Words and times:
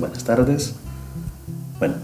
buenas 0.00 0.24
tardes. 0.24 0.74
Bueno, 1.78 1.94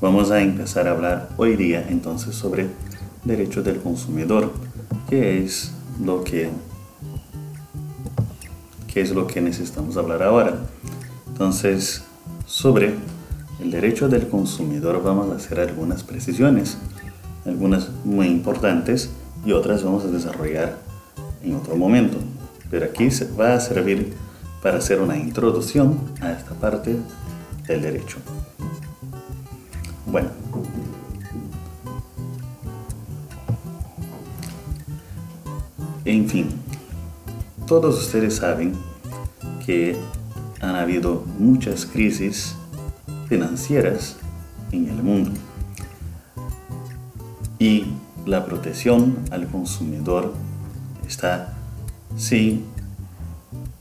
vamos 0.00 0.30
a 0.30 0.40
empezar 0.40 0.88
a 0.88 0.92
hablar 0.92 1.28
hoy 1.36 1.54
día 1.54 1.86
entonces 1.86 2.34
sobre 2.34 2.66
derecho 3.24 3.62
del 3.62 3.78
consumidor, 3.78 4.50
que 5.06 5.44
es 5.44 5.72
lo 6.02 6.24
que 6.24 6.48
qué 8.86 9.02
es 9.02 9.10
lo 9.10 9.26
que 9.26 9.42
necesitamos 9.42 9.98
hablar 9.98 10.22
ahora. 10.22 10.54
Entonces, 11.28 12.04
sobre 12.46 12.94
el 13.60 13.70
derecho 13.70 14.08
del 14.08 14.26
consumidor 14.28 15.02
vamos 15.02 15.30
a 15.30 15.36
hacer 15.36 15.60
algunas 15.60 16.02
precisiones, 16.02 16.78
algunas 17.44 17.90
muy 18.02 18.28
importantes 18.28 19.10
y 19.44 19.52
otras 19.52 19.84
vamos 19.84 20.04
a 20.04 20.08
desarrollar 20.08 20.78
en 21.42 21.54
otro 21.54 21.76
momento. 21.76 22.16
Pero 22.70 22.86
aquí 22.86 23.08
va 23.38 23.52
a 23.52 23.60
servir 23.60 24.14
para 24.62 24.78
hacer 24.78 25.00
una 25.00 25.16
introducción 25.16 25.98
a 26.20 26.32
esta 26.32 26.54
parte 26.54 26.96
del 27.66 27.82
derecho. 27.82 28.18
Bueno, 30.06 30.30
en 36.04 36.28
fin, 36.28 36.48
todos 37.66 37.98
ustedes 37.98 38.36
saben 38.36 38.74
que 39.64 39.96
han 40.60 40.76
habido 40.76 41.24
muchas 41.38 41.84
crisis 41.86 42.54
financieras 43.28 44.16
en 44.70 44.88
el 44.88 45.02
mundo 45.02 45.32
y 47.58 47.86
la 48.26 48.44
protección 48.44 49.16
al 49.30 49.46
consumidor 49.48 50.32
está 51.06 51.54
sí 52.16 52.64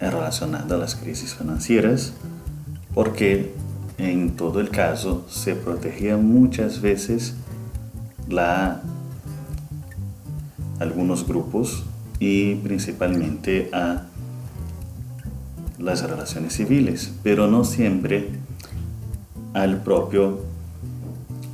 relacionada 0.10 0.76
a 0.76 0.78
las 0.80 0.96
crisis 0.96 1.36
financieras, 1.36 2.14
porque 2.94 3.54
en 3.98 4.32
todo 4.36 4.60
el 4.60 4.70
caso 4.70 5.26
se 5.30 5.54
protegía 5.56 6.18
muchas 6.18 6.82
veces 6.82 7.36
la, 8.28 8.82
algunos 10.80 11.28
grupos 11.28 11.84
y 12.20 12.56
principalmente 12.56 13.70
a 13.74 14.06
las 15.78 16.08
relaciones 16.10 16.54
civiles, 16.54 17.14
pero 17.24 17.48
no 17.48 17.64
siempre 17.64 18.30
al 19.54 19.82
propio 19.84 20.40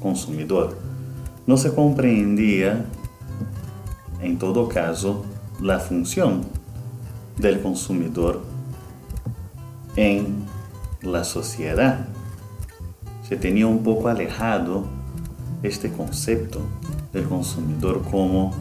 consumidor. 0.01 0.77
No 1.45 1.57
se 1.57 1.73
comprendía 1.73 2.85
en 4.21 4.37
todo 4.37 4.67
caso 4.67 5.25
la 5.61 5.79
función 5.79 6.56
del 7.37 7.61
consumidor 7.61 8.43
en 9.95 10.45
la 11.01 11.23
sociedad. 11.23 12.07
Se 13.27 13.35
tenía 13.35 13.67
un 13.67 13.83
poco 13.83 14.07
alejado 14.07 14.85
este 15.63 15.91
concepto 15.91 16.61
del 17.13 17.25
consumidor 17.25 18.03
como 18.03 18.53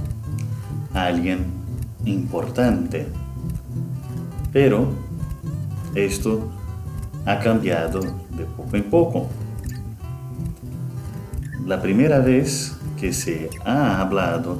alguien 0.92 1.44
importante. 2.04 3.06
Pero 4.52 4.88
esto 5.94 6.50
ha 7.24 7.38
cambiado 7.40 8.00
de 8.00 8.44
poco 8.56 8.76
en 8.76 8.84
poco. 8.84 9.28
La 11.66 11.82
primera 11.82 12.20
vez 12.20 12.76
que 12.98 13.12
se 13.12 13.50
ha 13.64 14.00
hablado 14.00 14.58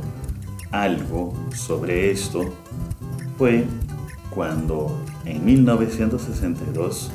algo 0.71 1.33
sobre 1.55 2.11
esto 2.11 2.41
fue 3.39 3.67
cuando 4.37 4.95
en 5.25 5.43
1962 5.47 7.11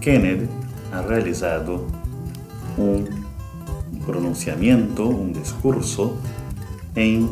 Kennedy 0.00 0.46
ha 0.92 1.00
realizado 1.00 1.86
un 2.76 3.08
pronunciamiento, 4.04 5.06
un 5.06 5.32
discurso 5.32 6.14
en 6.94 7.30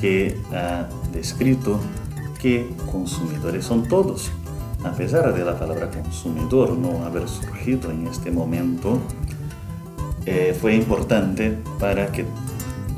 que 0.00 0.40
ha 0.54 0.88
descrito 1.12 1.80
que 2.40 2.70
consumidores 2.90 3.64
son 3.64 3.88
todos. 3.88 4.30
A 4.84 4.92
pesar 4.92 5.34
de 5.34 5.44
la 5.44 5.58
palabra 5.58 5.90
consumidor 5.90 6.78
no 6.78 7.04
haber 7.04 7.28
surgido 7.28 7.90
en 7.90 8.06
este 8.06 8.30
momento, 8.30 9.00
eh, 10.26 10.56
fue 10.58 10.76
importante 10.76 11.58
para 11.80 12.12
que 12.12 12.24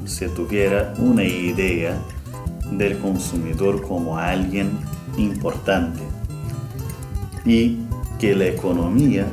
se 0.04 0.28
tuviera 0.28 0.92
una 0.98 1.24
idea 1.24 1.98
del 2.70 2.98
consumidor 2.98 3.80
como 3.80 4.18
alguien 4.18 4.78
importante 5.16 6.00
y 7.44 7.78
que 8.18 8.34
la 8.34 8.46
economía 8.46 9.26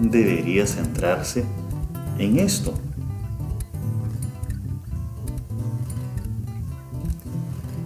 debería 0.00 0.66
centrarse 0.66 1.44
en 2.18 2.38
esto. 2.38 2.74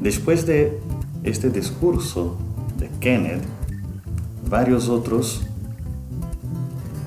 Después 0.00 0.46
de 0.46 0.80
este 1.22 1.48
discurso 1.48 2.36
de 2.78 2.90
Kenneth, 3.00 3.42
varios 4.48 4.88
otros 4.88 5.42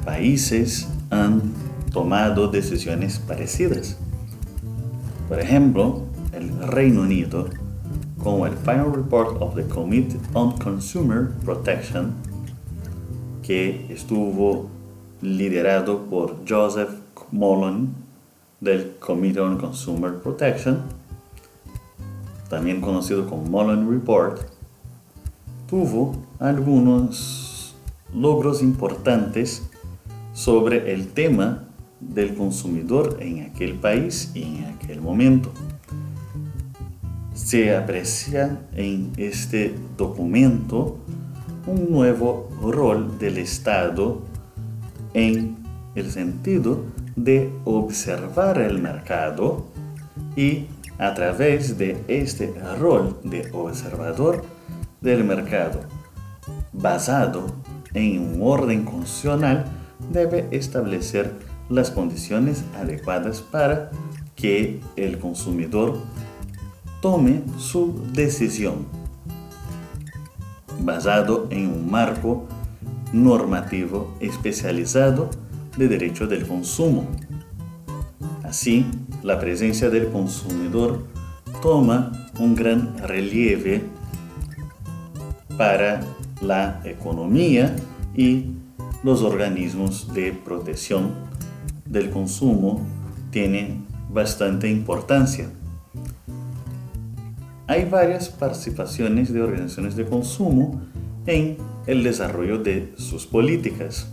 países 0.06 0.88
han 1.10 1.42
tomado 1.92 2.48
decisiones 2.48 3.20
parecidas. 3.20 3.98
Por 5.28 5.40
ejemplo, 5.40 6.04
el 6.32 6.58
Reino 6.68 7.02
Unido 7.02 7.50
con 8.26 8.48
el 8.48 8.58
Final 8.58 8.92
Report 8.92 9.40
of 9.40 9.54
the 9.54 9.68
Committee 9.68 10.18
on 10.34 10.58
Consumer 10.58 11.30
Protection, 11.46 12.16
que 13.44 13.86
estuvo 13.94 14.68
liderado 15.22 16.06
por 16.10 16.38
Joseph 16.44 16.90
Mullen 17.32 17.94
del 18.62 18.96
Committee 18.98 19.40
on 19.40 19.60
Consumer 19.60 20.16
Protection, 20.16 20.82
también 22.50 22.82
conocido 22.82 23.30
como 23.30 23.44
Mullen 23.44 23.92
Report, 23.92 24.42
tuvo 25.70 26.16
algunos 26.40 27.76
logros 28.12 28.64
importantes 28.64 29.70
sobre 30.34 30.92
el 30.92 31.10
tema 31.10 31.66
del 32.00 32.34
consumidor 32.34 33.18
en 33.20 33.44
aquel 33.44 33.76
país 33.76 34.32
y 34.34 34.42
en 34.42 34.66
aquel 34.66 35.00
momento 35.00 35.52
se 37.36 37.76
aprecia 37.76 38.62
en 38.76 39.12
este 39.18 39.76
documento 39.98 40.98
un 41.68 41.92
nuevo 41.92 42.50
rol 42.62 43.20
del 43.20 43.38
Estado 43.38 44.22
en 45.14 45.58
el 45.96 46.12
sentido 46.12 46.86
de 47.18 47.52
observar 47.66 48.58
el 48.60 48.82
mercado 48.82 49.66
y 50.38 50.68
a 50.98 51.14
través 51.14 51.78
de 51.78 52.02
este 52.08 52.54
rol 52.80 53.20
de 53.26 53.50
observador 53.52 54.46
del 55.02 55.26
mercado 55.26 55.82
basado 56.72 57.48
en 57.94 58.22
un 58.22 58.40
orden 58.44 58.86
constitucional 58.86 59.66
debe 60.10 60.48
establecer 60.52 61.34
las 61.68 61.92
condiciones 61.92 62.64
adecuadas 62.80 63.42
para 63.42 63.92
que 64.36 64.80
el 64.96 65.20
consumidor 65.20 65.98
tome 67.06 67.44
su 67.60 68.02
decisión 68.14 68.88
basado 70.80 71.46
en 71.52 71.68
un 71.68 71.92
marco 71.92 72.48
normativo 73.14 74.16
especializado 74.20 75.30
de 75.78 75.88
derecho 75.88 76.26
del 76.26 76.48
consumo. 76.48 77.06
Así, 78.42 78.88
la 79.22 79.40
presencia 79.40 79.92
del 79.92 80.08
consumidor 80.10 81.06
toma 81.62 82.12
un 82.40 82.56
gran 82.56 82.98
relieve 82.98 83.84
para 85.60 86.02
la 86.42 86.82
economía 86.86 87.76
y 88.16 88.48
los 89.04 89.22
organismos 89.22 90.12
de 90.12 90.32
protección 90.32 91.12
del 91.86 92.10
consumo 92.10 92.82
tiene 93.30 93.84
bastante 94.10 94.72
importancia. 94.72 95.52
Hay 97.68 97.86
varias 97.86 98.30
participaciones 98.30 99.34
de 99.34 99.42
organizaciones 99.42 99.96
de 99.96 100.06
consumo 100.06 100.84
en 101.26 101.58
el 101.88 102.04
desarrollo 102.04 102.60
de 102.60 102.94
sus 102.96 103.26
políticas, 103.26 104.08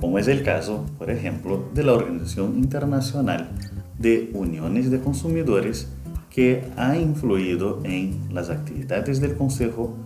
como 0.00 0.20
es 0.20 0.28
el 0.28 0.44
caso, 0.44 0.86
por 0.98 1.10
ejemplo, 1.10 1.68
de 1.74 1.82
la 1.82 1.92
Organización 1.94 2.56
Internacional 2.56 3.50
de 3.98 4.30
Uniones 4.34 4.92
de 4.92 5.00
Consumidores, 5.00 5.88
que 6.30 6.64
ha 6.76 6.96
influido 6.96 7.80
en 7.82 8.20
las 8.32 8.50
actividades 8.50 9.20
del 9.20 9.34
Consejo 9.34 9.96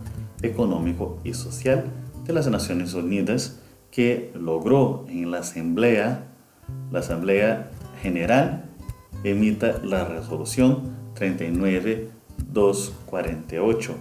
Económico 0.41 1.21
y 1.23 1.35
Social 1.35 1.85
de 2.25 2.33
las 2.33 2.49
Naciones 2.49 2.95
Unidas, 2.95 3.61
que 3.91 4.33
logró 4.35 5.05
en 5.11 5.31
la 5.31 5.41
Asamblea, 5.41 6.29
la 6.91 7.01
Asamblea 7.01 7.71
General, 8.01 8.71
emita 9.23 9.81
la 9.85 10.07
resolución 10.07 11.04
39248 11.15 13.95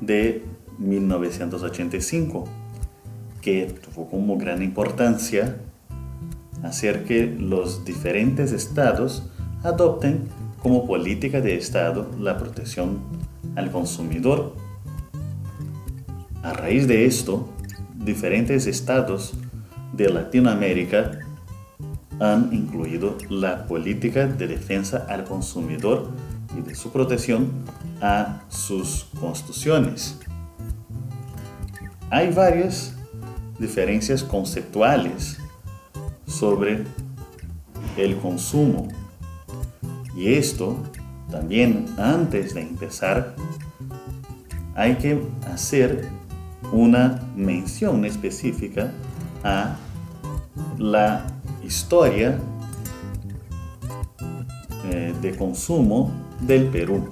de 0.00 0.42
1985, 0.78 2.44
que 3.40 3.66
tuvo 3.66 4.08
como 4.08 4.36
gran 4.36 4.62
importancia 4.62 5.56
hacer 6.62 7.04
que 7.04 7.26
los 7.26 7.84
diferentes 7.84 8.52
estados 8.52 9.30
adopten 9.62 10.28
como 10.62 10.86
política 10.86 11.40
de 11.40 11.56
Estado 11.56 12.10
la 12.18 12.38
protección 12.38 12.98
al 13.54 13.70
consumidor. 13.70 14.54
A 16.42 16.52
raíz 16.52 16.88
de 16.88 17.06
esto, 17.06 17.48
diferentes 17.94 18.66
estados 18.66 19.34
de 19.92 20.10
Latinoamérica 20.10 21.20
han 22.18 22.52
incluido 22.52 23.16
la 23.28 23.66
política 23.66 24.26
de 24.26 24.46
defensa 24.46 25.06
al 25.08 25.24
consumidor 25.24 26.08
y 26.56 26.60
de 26.60 26.74
su 26.74 26.90
protección 26.90 27.50
a 28.00 28.42
sus 28.48 29.06
constituciones. 29.18 30.18
Hay 32.10 32.32
varias 32.32 32.94
diferencias 33.58 34.22
conceptuales 34.22 35.38
sobre 36.26 36.84
el 37.96 38.16
consumo 38.18 38.88
y 40.14 40.34
esto 40.34 40.76
también 41.30 41.86
antes 41.98 42.54
de 42.54 42.62
empezar 42.62 43.34
hay 44.74 44.96
que 44.96 45.22
hacer 45.52 46.08
una 46.72 47.22
mención 47.34 48.04
específica 48.04 48.92
a 49.42 49.76
la 50.78 51.26
historia 51.64 52.38
eh, 54.84 55.14
de 55.20 55.36
consumo 55.36 56.25
del 56.40 56.66
Perú. 56.66 57.08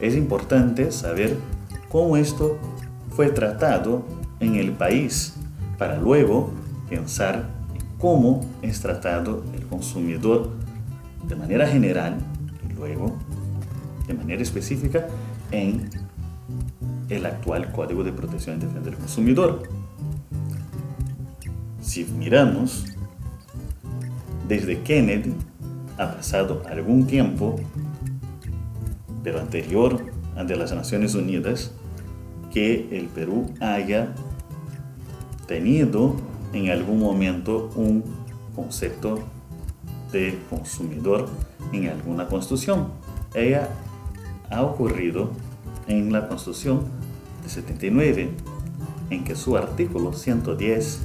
Es 0.00 0.14
importante 0.14 0.92
saber 0.92 1.36
cómo 1.88 2.16
esto 2.16 2.58
fue 3.14 3.28
tratado 3.28 4.04
en 4.40 4.54
el 4.54 4.72
país 4.72 5.34
para 5.78 5.98
luego 5.98 6.50
pensar 6.88 7.50
en 7.74 7.82
cómo 7.98 8.40
es 8.62 8.80
tratado 8.80 9.44
el 9.54 9.66
consumidor 9.66 10.50
de 11.28 11.36
manera 11.36 11.66
general 11.66 12.16
y 12.68 12.72
luego 12.74 13.16
de 14.06 14.14
manera 14.14 14.42
específica 14.42 15.06
en 15.50 15.90
el 17.08 17.26
actual 17.26 17.70
Código 17.72 18.04
de 18.04 18.12
Protección 18.12 18.56
y 18.56 18.60
Defensa 18.60 18.90
del 18.90 18.96
Consumidor. 18.96 19.62
Si 21.82 22.04
miramos, 22.04 22.86
desde 24.48 24.80
Kennedy 24.80 25.34
ha 26.00 26.16
pasado 26.16 26.62
algún 26.66 27.06
tiempo, 27.06 27.56
pero 29.22 29.38
anterior 29.38 30.02
ante 30.34 30.56
las 30.56 30.72
Naciones 30.72 31.14
Unidas, 31.14 31.72
que 32.50 32.88
el 32.90 33.08
Perú 33.08 33.50
haya 33.60 34.14
tenido 35.46 36.16
en 36.54 36.70
algún 36.70 37.00
momento 37.00 37.70
un 37.76 38.02
concepto 38.56 39.20
de 40.10 40.38
consumidor 40.48 41.28
en 41.70 41.88
alguna 41.88 42.26
constitución. 42.26 42.88
Ella 43.34 43.68
ha 44.48 44.62
ocurrido 44.62 45.30
en 45.86 46.12
la 46.12 46.28
constitución 46.28 46.84
de 47.42 47.50
79, 47.50 48.30
en 49.10 49.24
que 49.24 49.36
su 49.36 49.54
artículo 49.56 50.14
110 50.14 51.02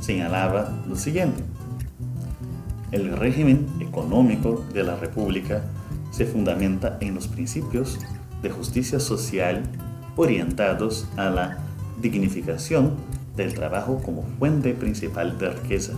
señalaba 0.00 0.82
lo 0.88 0.96
siguiente. 0.96 1.42
El 2.90 3.16
régimen 3.16 3.66
económico 3.94 4.64
de 4.74 4.82
la 4.82 4.96
República 4.96 5.62
se 6.10 6.26
fundamenta 6.26 6.98
en 7.00 7.14
los 7.14 7.28
principios 7.28 8.00
de 8.42 8.50
justicia 8.50 8.98
social 8.98 9.62
orientados 10.16 11.06
a 11.16 11.30
la 11.30 11.58
dignificación 12.02 12.94
del 13.36 13.54
trabajo 13.54 14.02
como 14.04 14.24
fuente 14.38 14.74
principal 14.74 15.38
de 15.38 15.50
riqueza 15.50 15.92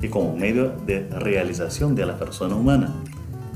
y 0.00 0.08
como 0.08 0.36
medio 0.36 0.72
de 0.86 1.08
realización 1.08 1.96
de 1.96 2.06
la 2.06 2.18
persona 2.18 2.54
humana. 2.54 2.94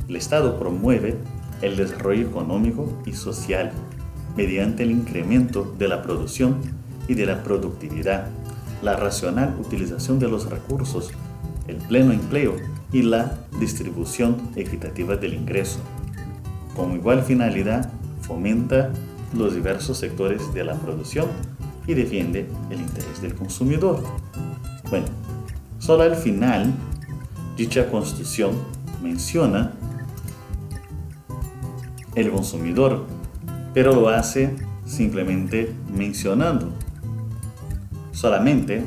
El 0.08 0.16
Estado 0.16 0.58
promueve 0.58 1.16
el 1.62 1.76
desarrollo 1.76 2.26
económico 2.26 2.92
y 3.06 3.12
social 3.12 3.70
mediante 4.36 4.82
el 4.82 4.90
incremento 4.90 5.72
de 5.78 5.88
la 5.88 6.02
producción 6.02 6.56
y 7.06 7.14
de 7.14 7.26
la 7.26 7.42
productividad 7.44 8.28
la 8.82 8.94
racional 8.94 9.56
utilización 9.58 10.20
de 10.20 10.28
los 10.28 10.48
recursos, 10.48 11.10
el 11.66 11.76
pleno 11.76 12.12
empleo 12.12 12.54
y 12.93 13.02
la 13.02 13.38
distribución 13.61 14.37
equitativa 14.56 15.17
del 15.17 15.35
ingreso. 15.35 15.81
Con 16.75 16.94
igual 16.94 17.23
finalidad, 17.23 17.90
fomenta 18.23 18.93
los 19.37 19.55
diversos 19.55 19.99
sectores 19.99 20.55
de 20.55 20.64
la 20.64 20.75
producción 20.75 21.26
y 21.87 21.94
defiende 21.94 22.46
el 22.70 22.81
interés 22.81 23.20
del 23.20 23.35
consumidor. 23.35 24.02
Bueno, 24.90 25.06
solo 25.79 26.05
al 26.05 26.17
final, 26.17 26.73
dicha 27.56 27.90
constitución 27.90 28.52
menciona 29.02 29.73
el 32.14 32.31
consumidor, 32.31 33.05
pero 33.75 33.94
lo 33.94 34.08
hace 34.08 34.56
simplemente 34.87 35.73
mencionando 35.94 36.73
solamente 38.19 38.82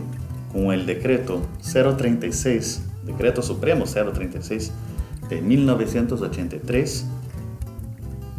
con 0.52 0.74
el 0.74 0.86
decreto 0.86 1.42
036, 1.62 2.84
decreto 3.12 3.42
supremo 3.42 3.86
036 3.86 4.72
de 5.30 5.42
1983, 5.42 7.06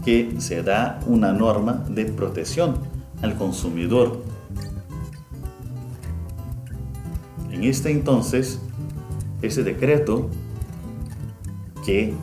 que 0.05 0.35
se 0.39 0.63
da 0.63 1.01
una 1.07 1.33
norma 1.33 1.85
de 1.89 2.07
protección 2.07 2.77
al 3.23 3.37
consumidor. 3.37 4.23
En 7.51 7.65
este 7.65 7.91
entonces, 7.91 8.61
ese 9.43 9.63
decreto 9.63 10.29
que 11.85 12.15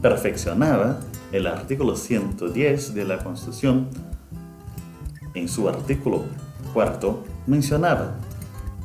perfeccionaba 0.00 1.00
el 1.32 1.46
artículo 1.46 1.96
110 1.96 2.94
de 2.94 3.04
la 3.04 3.18
Constitución, 3.18 3.88
en 5.34 5.48
su 5.48 5.68
artículo 5.68 6.24
cuarto, 6.72 7.24
mencionaba, 7.46 8.14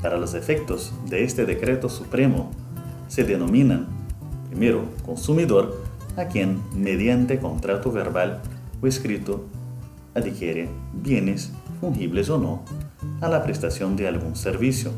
para 0.03 0.17
los 0.17 0.33
efectos 0.33 0.93
de 1.09 1.23
este 1.23 1.45
decreto 1.45 1.87
supremo, 1.87 2.51
se 3.07 3.23
denominan, 3.23 3.87
primero, 4.49 4.83
consumidor, 5.05 5.81
a 6.17 6.25
quien, 6.25 6.61
mediante 6.75 7.39
contrato 7.39 7.89
verbal 7.89 8.41
o 8.81 8.87
escrito, 8.87 9.45
adquiere 10.13 10.67
bienes, 10.93 11.53
fungibles 11.79 12.29
o 12.29 12.37
no, 12.37 12.63
a 13.21 13.29
la 13.29 13.43
prestación 13.43 13.95
de 13.95 14.09
algún 14.09 14.35
servicio. 14.35 14.91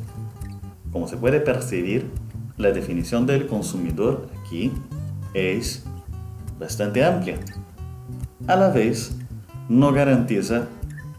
Como 0.91 1.07
se 1.07 1.17
puede 1.17 1.39
percibir, 1.39 2.09
la 2.57 2.71
definición 2.71 3.27
del 3.27 3.45
consumidor 3.45 4.27
aquí 4.41 4.71
es 5.35 5.83
bastante 6.59 7.05
amplia. 7.05 7.37
A 8.47 8.55
la 8.55 8.69
vez, 8.69 9.15
no 9.69 9.93
garantiza 9.93 10.67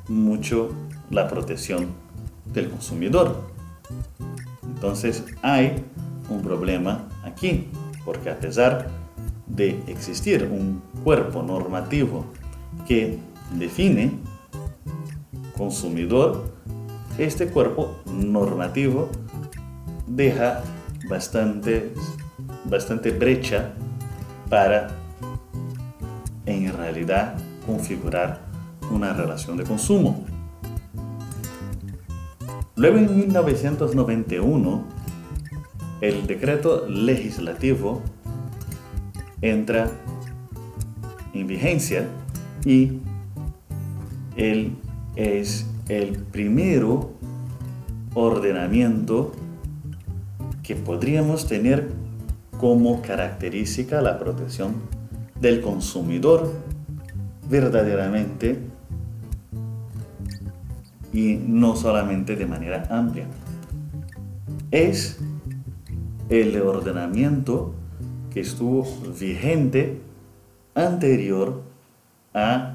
mucho 0.09 0.71
la 1.09 1.29
protección 1.29 1.87
del 2.53 2.69
consumidor. 2.69 3.56
Entonces 4.87 5.25
hay 5.43 5.85
un 6.29 6.43
problema 6.43 7.09
aquí, 7.25 7.67
porque 8.05 8.31
a 8.31 8.39
pesar 8.39 8.87
de 9.49 9.83
existir 9.89 10.49
un 10.49 10.81
cuerpo 11.03 11.43
normativo 11.43 12.25
que 12.87 13.19
define 13.59 14.13
consumidor, 15.59 16.53
este 17.19 17.49
cuerpo 17.49 17.97
normativo 18.07 19.09
deja 20.07 20.63
bastante, 21.11 21.93
bastante 22.65 23.11
brecha 23.11 23.73
para 24.49 24.91
en 26.47 26.73
realidad 26.73 27.35
configurar 27.67 28.39
una 28.93 29.13
relación 29.15 29.57
de 29.57 29.65
consumo. 29.65 30.25
Luego 32.77 32.99
en 32.99 33.17
1991 33.17 34.85
el 36.03 36.27
decreto 36.27 36.87
legislativo 36.87 38.03
entra 39.41 39.91
en 41.33 41.47
vigencia 41.47 42.07
y 42.67 43.01
él 44.37 44.77
es 45.17 45.67
el 45.89 46.19
primero 46.19 47.13
ordenamiento 48.13 49.33
que 50.63 50.77
podríamos 50.77 51.47
tener 51.47 51.89
como 52.59 53.01
característica 53.01 54.03
la 54.03 54.19
protección 54.19 54.75
del 55.41 55.63
consumidor 55.63 56.53
verdaderamente 57.49 58.59
y 61.17 61.37
no 61.37 61.77
solamente 61.77 62.37
de 62.37 62.45
manera 62.45 62.87
amplia. 62.91 63.27
Es 64.71 65.19
el 66.29 66.61
ordenamiento 66.61 67.73
que 68.31 68.41
estuvo 68.41 68.87
vigente 69.19 70.03
anterior 70.75 71.63
a 72.35 72.75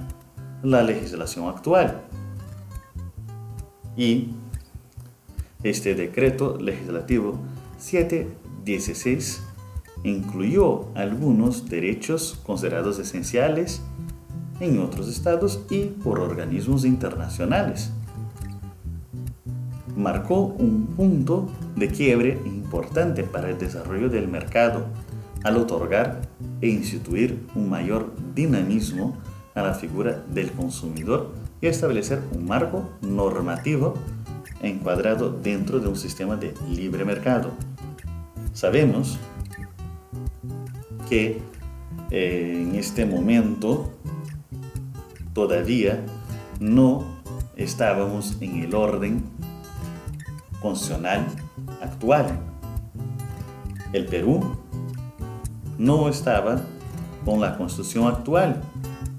la 0.64 0.82
legislación 0.82 1.50
actual. 1.50 2.02
Y 3.96 4.30
este 5.62 5.94
decreto 5.94 6.58
legislativo 6.60 7.40
716 7.78 9.44
incluyó 10.04 10.88
algunos 10.96 11.70
derechos 11.70 12.40
considerados 12.44 12.98
esenciales 12.98 13.84
en 14.60 14.80
otros 14.80 15.08
estados 15.10 15.64
y 15.70 15.86
por 15.86 16.20
organismos 16.20 16.86
internacionales. 16.86 17.92
Marcó 20.02 20.46
un 20.58 20.88
punto 20.88 21.48
de 21.76 21.88
quiebre 21.88 22.40
importante 22.46 23.24
para 23.24 23.52
el 23.52 23.60
desarrollo 23.60 24.10
del 24.10 24.28
mercado 24.28 24.88
al 25.44 25.58
otorgar 25.58 26.22
e 26.60 26.70
instituir 26.70 27.46
un 27.54 27.70
mayor 27.70 28.12
dinamismo 28.34 29.16
a 29.54 29.62
la 29.62 29.76
figura 29.76 30.24
del 30.34 30.52
consumidor 30.54 31.30
y 31.62 31.68
establecer 31.68 32.20
un 32.36 32.46
marco 32.46 32.90
normativo 33.02 33.94
encuadrado 34.64 35.30
dentro 35.30 35.80
de 35.80 35.90
un 35.90 35.96
sistema 35.96 36.36
de 36.36 36.56
libre 36.68 37.06
mercado. 37.06 37.52
Sabemos 38.54 39.20
que 41.08 41.42
eh, 42.10 42.58
en 42.60 42.74
este 42.74 43.06
momento 43.06 43.92
todavía 45.34 46.04
no 46.60 47.06
estábamos 47.56 48.38
en 48.42 48.64
el 48.64 48.74
orden 48.74 49.24
constitucional 50.62 51.28
actual. 51.82 52.40
El 53.94 54.06
Perú 54.06 54.58
no 55.78 56.08
estaba 56.08 56.62
con 57.26 57.42
la 57.42 57.58
constitución 57.58 58.08
actual. 58.08 58.62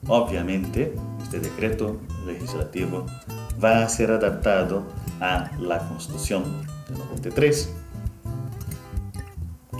Obviamente, 0.06 0.94
este 1.22 1.40
decreto 1.40 1.98
legislativo 2.26 3.06
va 3.62 3.82
a 3.82 3.88
ser 3.88 4.10
adaptado 4.10 4.84
a 5.20 5.50
la 5.58 5.78
constitución 5.88 6.44
de 6.88 6.98
93 6.98 7.74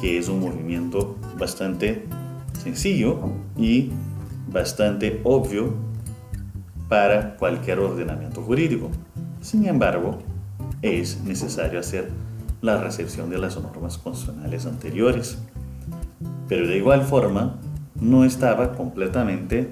que 0.03 0.19
es 0.19 0.29
un 0.29 0.41
movimiento 0.41 1.17
bastante 1.39 2.05
sencillo 2.61 3.21
y 3.57 3.93
bastante 4.51 5.21
obvio 5.23 5.75
para 6.89 7.37
cualquier 7.37 7.79
ordenamiento 7.79 8.43
jurídico. 8.43 8.91
Sin 9.41 9.65
embargo, 9.65 10.19
es 10.83 11.23
necesario 11.23 11.79
hacer 11.79 12.11
la 12.61 12.81
recepción 12.81 13.31
de 13.31 13.39
las 13.39 13.57
normas 13.57 13.99
constitucionales 13.99 14.67
anteriores. 14.67 15.39
Pero 16.49 16.67
de 16.67 16.77
igual 16.77 17.03
forma, 17.03 17.57
no 18.01 18.25
estaba 18.25 18.75
completamente 18.75 19.71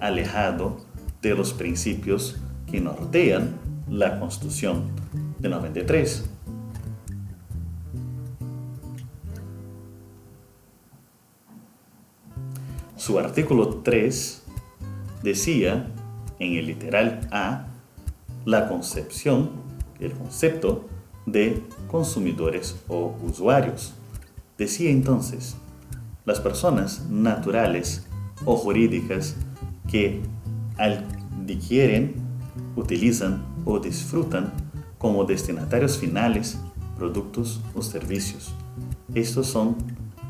alejado 0.00 0.78
de 1.22 1.34
los 1.34 1.52
principios 1.52 2.36
que 2.70 2.80
nortean 2.80 3.54
la 3.88 4.18
Constitución 4.18 4.82
de 5.38 5.48
93. 5.48 6.30
Su 12.96 13.18
artículo 13.18 13.68
3 13.84 14.42
decía 15.22 15.86
en 16.38 16.54
el 16.54 16.66
literal 16.66 17.28
A 17.30 17.66
la 18.44 18.68
concepción, 18.68 19.65
el 20.00 20.12
concepto 20.12 20.86
de 21.26 21.62
consumidores 21.88 22.76
o 22.88 23.14
usuarios. 23.22 23.94
Decía 24.58 24.90
entonces, 24.90 25.56
las 26.24 26.40
personas 26.40 27.06
naturales 27.10 28.06
o 28.44 28.56
jurídicas 28.56 29.36
que 29.88 30.20
adquieren, 30.78 32.14
utilizan 32.74 33.44
o 33.64 33.78
disfrutan 33.78 34.52
como 34.98 35.24
destinatarios 35.24 35.98
finales 35.98 36.58
productos 36.96 37.60
o 37.74 37.82
servicios. 37.82 38.54
Estos 39.14 39.46
son 39.46 39.76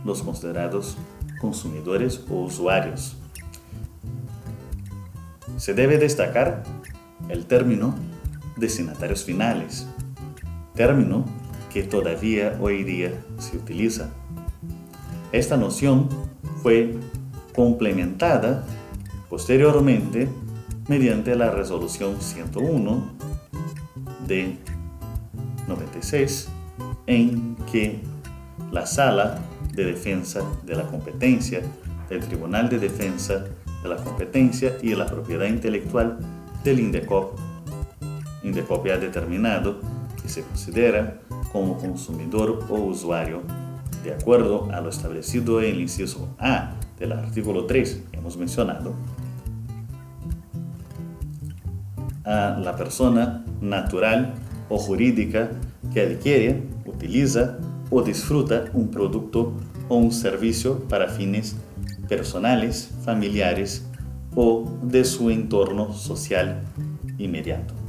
los 0.04 0.23
considerados 0.23 0.96
consumidores 1.40 2.20
o 2.30 2.42
usuarios. 2.42 3.16
Se 5.56 5.75
debe 5.75 5.99
destacar 5.99 6.62
el 7.28 7.46
término 7.46 7.94
destinatarios 8.56 9.25
finales, 9.25 9.86
término 10.75 11.25
que 11.72 11.82
todavía 11.82 12.58
hoy 12.60 12.84
día 12.84 13.12
se 13.38 13.56
utiliza. 13.56 14.10
Esta 15.32 15.56
noción 15.56 16.08
fue 16.62 16.94
complementada 17.54 18.64
posteriormente 19.28 20.28
mediante 20.88 21.34
la 21.34 21.50
resolución 21.50 22.20
101 22.20 23.12
de 24.26 24.56
96 25.68 26.48
en 27.06 27.56
que 27.70 28.00
la 28.72 28.86
sala 28.86 29.40
de 29.75 29.84
Defensa 29.84 30.42
de 30.64 30.75
la 30.75 30.84
Competencia 30.84 31.62
del 32.08 32.20
Tribunal 32.20 32.68
de 32.68 32.78
Defensa 32.78 33.44
de 33.82 33.88
la 33.88 33.96
Competencia 33.96 34.76
y 34.82 34.94
la 34.94 35.06
Propiedad 35.06 35.46
Intelectual 35.46 36.18
del 36.64 36.80
INDECOP. 36.80 37.38
INDECOP 38.46 38.86
ha 38.92 38.98
determinado 38.98 39.80
que 40.22 40.28
se 40.28 40.42
considera 40.42 41.20
como 41.52 41.76
consumidor 41.78 42.64
o 42.68 42.74
usuario 42.74 43.42
de 44.04 44.14
acuerdo 44.14 44.70
a 44.72 44.80
lo 44.80 44.88
establecido 44.88 45.60
en 45.60 45.74
el 45.74 45.80
inciso 45.80 46.28
A 46.38 46.74
del 46.98 47.12
artículo 47.12 47.66
3 47.66 48.02
que 48.10 48.18
hemos 48.18 48.36
mencionado, 48.36 48.94
a 52.24 52.58
la 52.62 52.76
persona 52.76 53.44
natural 53.60 54.34
o 54.68 54.78
jurídica 54.78 55.50
que 55.92 56.02
adquiere, 56.02 56.62
utiliza 56.84 57.58
o 57.90 58.02
disfruta 58.02 58.66
un 58.72 58.90
producto 58.90 59.52
o 59.88 59.96
un 59.96 60.12
servicio 60.12 60.80
para 60.88 61.08
fines 61.08 61.56
personales, 62.08 62.90
familiares 63.04 63.86
o 64.34 64.68
de 64.82 65.04
su 65.04 65.30
entorno 65.30 65.92
social 65.92 66.62
inmediato. 67.18 67.85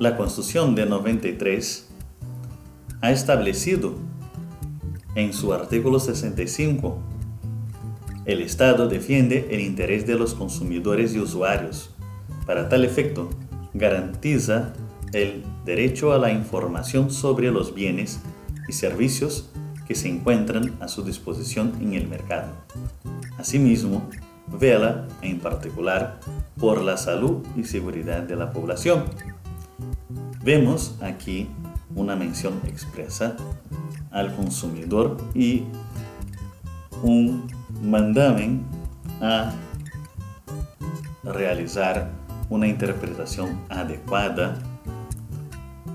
La 0.00 0.16
Constitución 0.16 0.74
de 0.74 0.86
93 0.86 1.90
ha 3.02 3.10
establecido 3.10 3.96
en 5.14 5.34
su 5.34 5.52
artículo 5.52 6.00
65, 6.00 6.98
el 8.24 8.40
Estado 8.40 8.88
defiende 8.88 9.48
el 9.50 9.60
interés 9.60 10.06
de 10.06 10.14
los 10.14 10.32
consumidores 10.32 11.14
y 11.14 11.18
usuarios. 11.18 11.90
Para 12.46 12.70
tal 12.70 12.86
efecto, 12.86 13.28
garantiza 13.74 14.72
el 15.12 15.44
derecho 15.66 16.14
a 16.14 16.18
la 16.18 16.32
información 16.32 17.10
sobre 17.10 17.50
los 17.50 17.74
bienes 17.74 18.20
y 18.70 18.72
servicios 18.72 19.50
que 19.86 19.94
se 19.94 20.08
encuentran 20.08 20.78
a 20.80 20.88
su 20.88 21.02
disposición 21.02 21.74
en 21.78 21.92
el 21.92 22.08
mercado. 22.08 22.52
Asimismo, 23.36 24.08
vela 24.58 25.06
en 25.20 25.40
particular 25.40 26.20
por 26.58 26.80
la 26.80 26.96
salud 26.96 27.44
y 27.54 27.64
seguridad 27.64 28.22
de 28.22 28.36
la 28.36 28.50
población. 28.50 29.04
Vemos 30.42 30.96
aquí 31.02 31.50
una 31.94 32.16
mención 32.16 32.60
expresa 32.66 33.36
al 34.10 34.34
consumidor 34.34 35.18
y 35.34 35.64
un 37.02 37.46
mandamen 37.82 38.62
a 39.20 39.52
realizar 41.24 42.10
una 42.48 42.66
interpretación 42.66 43.60
adecuada 43.68 44.58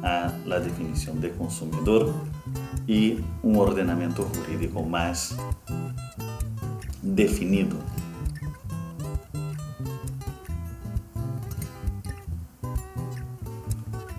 a 0.04 0.32
la 0.46 0.60
definición 0.60 1.20
de 1.22 1.32
consumidor 1.32 2.14
y 2.86 3.18
un 3.42 3.56
ordenamiento 3.56 4.24
jurídico 4.24 4.84
más 4.84 5.36
definido. 7.02 7.78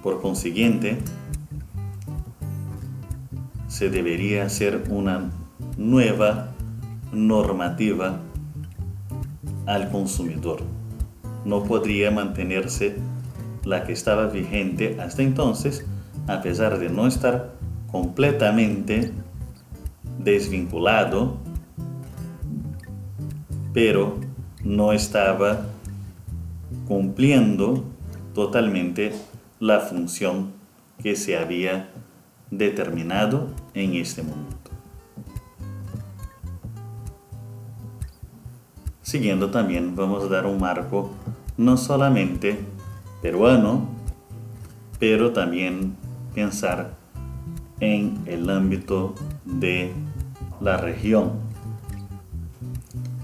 Por 0.07 0.23
consiguiente, 0.23 0.99
se 3.67 3.91
debería 3.91 4.45
hacer 4.45 4.85
una 4.89 5.33
nueva 5.77 6.53
normativa 7.13 8.21
al 9.67 9.91
consumidor. 9.91 10.61
No 11.45 11.65
podría 11.65 12.13
mantenerse 12.13 12.95
la 13.65 13.83
que 13.83 13.95
estaba 13.95 14.29
vigente 14.29 14.97
hasta 15.01 15.23
entonces, 15.23 15.85
a 16.29 16.41
pesar 16.41 16.79
de 16.79 16.89
no 16.89 17.09
estar 17.09 17.55
completamente 17.91 19.11
desvinculado, 20.21 21.37
pero 23.73 24.21
no 24.63 24.93
estaba 24.93 25.67
cumpliendo 26.87 27.83
totalmente 28.37 29.13
la 29.59 29.81
función 29.81 30.53
que 31.03 31.17
se 31.17 31.37
había 31.37 31.91
determinado 32.51 33.49
en 33.75 33.95
este 33.95 34.23
momento. 34.23 34.71
Siguiendo 39.03 39.51
también 39.51 39.95
vamos 39.95 40.25
a 40.25 40.29
dar 40.29 40.47
un 40.47 40.59
marco 40.59 41.11
no 41.57 41.77
solamente 41.77 42.59
peruano, 43.23 43.89
pero 44.99 45.33
también 45.33 45.97
pensar 46.35 46.95
en 47.81 48.23
el 48.27 48.51
ámbito 48.51 49.15
de 49.45 49.93
la 50.61 50.77
región. 50.77 51.33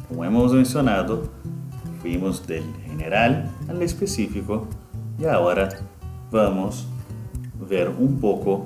Como 0.08 0.24
hemos 0.24 0.52
mencionado, 0.52 1.30
fuimos 2.00 2.46
del 2.46 2.64
general 2.86 3.50
al 3.68 3.82
específico 3.82 4.66
y 5.18 5.24
ahora 5.24 5.68
vamos 6.32 6.86
a 7.60 7.68
ver 7.68 7.90
un 7.90 8.18
poco 8.18 8.64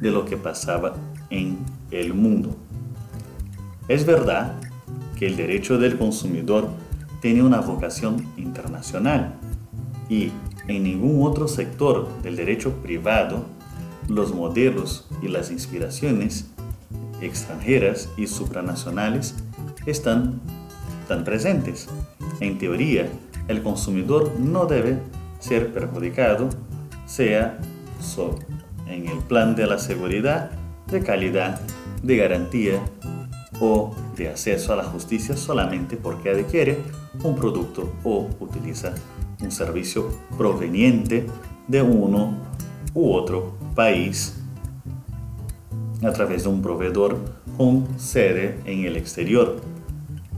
de 0.00 0.10
lo 0.10 0.24
que 0.24 0.36
pasaba 0.36 0.94
en 1.30 1.58
el 1.90 2.12
mundo. 2.12 2.54
Es 3.88 4.04
verdad 4.04 4.54
que 5.16 5.26
el 5.26 5.36
derecho 5.36 5.78
del 5.78 5.96
consumidor 5.96 6.68
tiene 7.20 7.42
una 7.42 7.60
vocación 7.60 8.26
internacional 8.36 9.34
y 10.08 10.32
en 10.66 10.82
ningún 10.82 11.26
otro 11.26 11.48
sector 11.48 12.08
del 12.22 12.36
derecho 12.36 12.72
privado 12.82 13.44
los 14.08 14.34
modelos 14.34 15.06
y 15.22 15.28
las 15.28 15.50
inspiraciones 15.50 16.50
extranjeras 17.20 18.10
y 18.16 18.26
supranacionales 18.26 19.34
están 19.86 20.40
tan 21.08 21.24
presentes. 21.24 21.88
En 22.40 22.58
teoría, 22.58 23.08
el 23.48 23.62
consumidor 23.62 24.32
no 24.38 24.66
debe 24.66 24.98
ser 25.38 25.72
perjudicado, 25.72 26.48
sea 27.06 27.58
en 28.88 29.08
el 29.08 29.18
plan 29.18 29.54
de 29.54 29.66
la 29.66 29.78
seguridad, 29.78 30.50
de 30.90 31.02
calidad, 31.02 31.60
de 32.02 32.16
garantía 32.16 32.80
o 33.60 33.94
de 34.16 34.28
acceso 34.28 34.72
a 34.72 34.76
la 34.76 34.84
justicia 34.84 35.36
solamente 35.36 35.96
porque 35.96 36.30
adquiere 36.30 36.78
un 37.22 37.34
producto 37.34 37.92
o 38.04 38.28
utiliza 38.40 38.94
un 39.40 39.50
servicio 39.50 40.08
proveniente 40.36 41.26
de 41.68 41.82
uno 41.82 42.36
u 42.94 43.12
otro 43.12 43.54
país 43.74 44.40
a 46.02 46.12
través 46.12 46.42
de 46.44 46.48
un 46.48 46.62
proveedor 46.62 47.18
con 47.56 47.86
sede 47.98 48.58
en 48.64 48.84
el 48.84 48.96
exterior. 48.96 49.60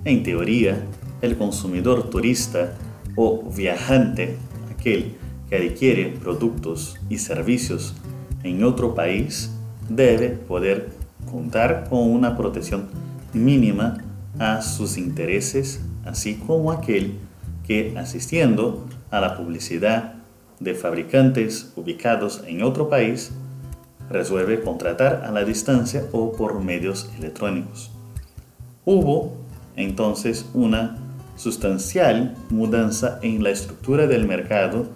En 0.04 0.23
teoría, 0.23 0.85
el 1.23 1.37
consumidor 1.37 2.09
turista 2.11 2.74
o 3.16 3.42
viajante, 3.50 4.37
aquel 4.70 5.16
que 5.48 5.56
adquiere 5.56 6.09
productos 6.11 6.96
y 7.09 7.18
servicios 7.18 7.94
en 8.42 8.64
otro 8.64 8.94
país, 8.94 9.50
debe 9.88 10.30
poder 10.30 10.90
contar 11.30 11.88
con 11.88 12.11
una 12.11 12.37
protección 12.37 12.88
mínima 13.32 13.98
a 14.38 14.62
sus 14.62 14.96
intereses, 14.96 15.80
así 16.04 16.37
como 16.37 16.72
aquel 16.72 17.14
que 17.66 17.94
asistiendo 17.98 18.87
a 19.11 19.20
la 19.20 19.37
publicidad 19.37 20.14
de 20.61 20.74
fabricantes 20.74 21.72
ubicados 21.76 22.42
en 22.46 22.62
otro 22.62 22.88
país, 22.88 23.32
resuelve 24.09 24.61
contratar 24.61 25.24
a 25.24 25.32
la 25.32 25.44
distancia 25.44 26.04
o 26.12 26.32
por 26.32 26.61
medios 26.61 27.11
electrónicos. 27.18 27.90
Hubo 28.85 29.37
entonces 29.74 30.46
una 30.54 30.96
sustancial 31.37 32.35
mudanza 32.50 33.18
en 33.22 33.42
la 33.42 33.50
estructura 33.50 34.06
del 34.06 34.26
mercado, 34.26 34.88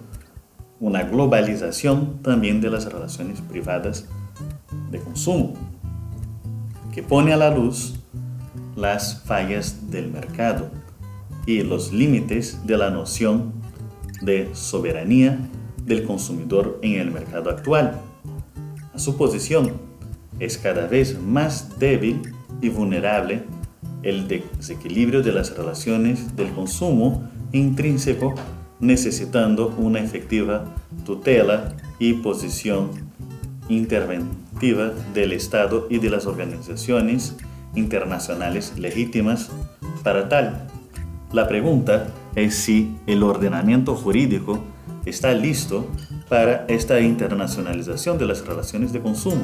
una 0.81 1.03
globalización 1.03 2.21
también 2.23 2.59
de 2.59 2.71
las 2.71 2.91
relaciones 2.91 3.39
privadas 3.39 4.07
de 4.89 4.99
consumo, 4.99 5.53
que 6.91 7.03
pone 7.03 7.31
a 7.31 7.37
la 7.37 7.55
luz 7.55 7.99
las 8.75 9.21
fallas 9.21 9.91
del 9.91 10.11
mercado 10.11 10.71
y 11.45 11.61
los 11.61 11.93
límites 11.93 12.65
de 12.65 12.77
la 12.77 12.89
noción 12.89 13.53
de 14.21 14.49
soberanía 14.53 15.37
del 15.85 16.03
consumidor 16.03 16.79
en 16.81 16.99
el 16.99 17.11
mercado 17.11 17.51
actual. 17.51 18.01
A 18.93 18.97
su 18.97 19.17
posición 19.17 19.73
es 20.39 20.57
cada 20.57 20.87
vez 20.87 21.19
más 21.21 21.77
débil 21.77 22.21
y 22.59 22.69
vulnerable 22.69 23.43
el 24.01 24.27
desequilibrio 24.27 25.21
de 25.21 25.31
las 25.31 25.55
relaciones 25.55 26.35
del 26.35 26.51
consumo 26.53 27.29
intrínseco 27.51 28.33
necesitando 28.81 29.73
una 29.77 29.99
efectiva 29.99 30.65
tutela 31.05 31.75
y 31.99 32.13
posición 32.13 32.89
interventiva 33.69 34.91
del 35.13 35.31
Estado 35.31 35.87
y 35.89 35.99
de 35.99 36.09
las 36.09 36.25
organizaciones 36.25 37.35
internacionales 37.75 38.73
legítimas 38.77 39.49
para 40.03 40.27
tal. 40.27 40.67
La 41.31 41.47
pregunta 41.47 42.07
es 42.35 42.55
si 42.55 42.95
el 43.07 43.23
ordenamiento 43.23 43.95
jurídico 43.95 44.63
está 45.05 45.33
listo 45.33 45.87
para 46.27 46.65
esta 46.67 46.99
internacionalización 46.99 48.17
de 48.17 48.25
las 48.25 48.45
relaciones 48.45 48.91
de 48.91 49.01
consumo. 49.01 49.43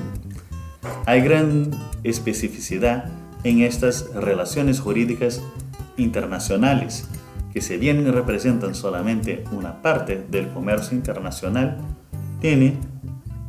Hay 1.06 1.22
gran 1.22 1.72
especificidad 2.04 3.06
en 3.44 3.62
estas 3.62 4.14
relaciones 4.14 4.80
jurídicas 4.80 5.42
internacionales 5.96 7.08
que 7.58 7.62
si 7.62 7.76
bien 7.78 8.14
representan 8.14 8.76
solamente 8.76 9.44
una 9.52 9.82
parte 9.82 10.24
del 10.30 10.48
comercio 10.50 10.96
internacional, 10.96 11.80
tiene 12.40 12.76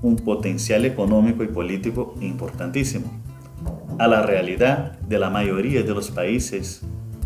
un 0.01 0.17
potencial 0.17 0.87
económico 0.87 1.45
y 1.45 1.49
político 1.49 2.15
importantísimo. 2.23 3.13
A 3.99 4.09
la 4.09 4.23
realidad 4.23 4.99
de 5.01 5.19
la 5.19 5.29
mayoría 5.29 5.83
de 5.83 5.93
los 5.93 6.11
países 6.11 6.81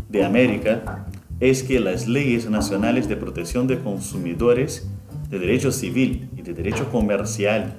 de 0.09 0.25
América 0.25 1.05
es 1.39 1.63
que 1.63 1.79
las 1.79 2.05
leyes 2.05 2.49
nacionales 2.49 3.07
de 3.07 3.15
protección 3.15 3.65
de 3.65 3.79
consumidores 3.79 4.85
de 5.29 5.39
derecho 5.39 5.71
civil 5.71 6.29
y 6.35 6.41
de 6.41 6.53
derecho 6.53 6.91
comercial, 6.91 7.75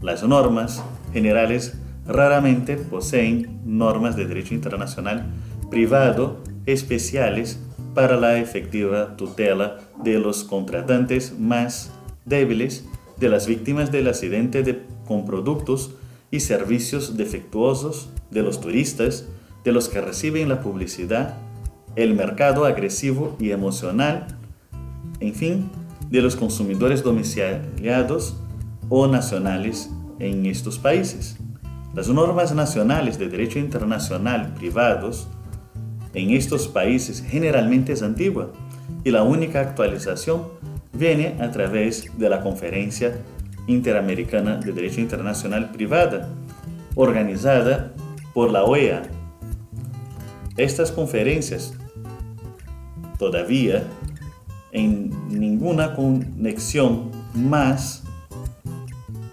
las 0.00 0.22
normas 0.22 0.84
generales 1.12 1.80
raramente 2.06 2.76
poseen 2.76 3.58
normas 3.64 4.14
de 4.14 4.24
derecho 4.24 4.54
internacional 4.54 5.26
privado 5.68 6.44
especiales 6.64 7.58
para 7.96 8.18
la 8.18 8.36
efectiva 8.36 9.16
tutela 9.16 9.78
de 10.04 10.18
los 10.18 10.44
contratantes 10.44 11.38
más 11.38 11.90
débiles 12.26 12.84
de 13.16 13.30
las 13.30 13.46
víctimas 13.46 13.90
del 13.90 14.08
accidente 14.08 14.62
de, 14.62 14.82
con 15.08 15.24
productos 15.24 15.92
y 16.30 16.40
servicios 16.40 17.16
defectuosos 17.16 18.10
de 18.30 18.42
los 18.42 18.60
turistas, 18.60 19.26
de 19.64 19.72
los 19.72 19.88
que 19.88 20.02
reciben 20.02 20.50
la 20.50 20.60
publicidad 20.60 21.38
el 21.94 22.12
mercado 22.14 22.66
agresivo 22.66 23.34
y 23.40 23.52
emocional, 23.52 24.26
en 25.20 25.34
fin, 25.34 25.70
de 26.10 26.20
los 26.20 26.36
consumidores 26.36 27.02
domiciliados 27.02 28.36
o 28.90 29.06
nacionales 29.06 29.90
en 30.18 30.44
estos 30.44 30.78
países. 30.78 31.38
Las 31.94 32.10
normas 32.10 32.54
nacionales 32.54 33.18
de 33.18 33.30
derecho 33.30 33.58
internacional 33.58 34.52
privados 34.54 35.28
en 36.16 36.30
estos 36.30 36.66
países 36.66 37.22
generalmente 37.22 37.92
es 37.92 38.02
antigua 38.02 38.50
y 39.04 39.10
la 39.10 39.22
única 39.22 39.60
actualización 39.60 40.44
viene 40.94 41.36
a 41.40 41.50
través 41.50 42.10
de 42.16 42.30
la 42.30 42.40
Conferencia 42.40 43.18
Interamericana 43.66 44.56
de 44.56 44.72
Derecho 44.72 45.02
Internacional 45.02 45.72
Privada, 45.72 46.30
organizada 46.94 47.92
por 48.32 48.50
la 48.50 48.64
OEA. 48.64 49.02
Estas 50.56 50.90
conferencias 50.90 51.74
todavía 53.18 53.84
en 54.72 55.10
ninguna 55.28 55.94
conexión 55.94 57.10
más 57.34 58.04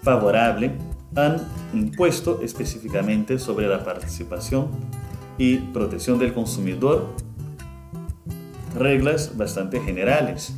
favorable 0.02 0.72
han 1.16 1.40
impuesto 1.72 2.42
específicamente 2.42 3.38
sobre 3.38 3.68
la 3.68 3.82
participación 3.82 4.68
y 5.38 5.58
protección 5.58 6.18
del 6.18 6.32
consumidor 6.32 7.14
reglas 8.74 9.36
bastante 9.36 9.80
generales. 9.80 10.54